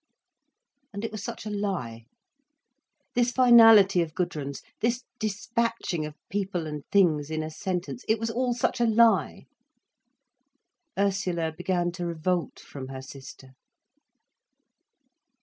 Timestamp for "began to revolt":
11.55-12.59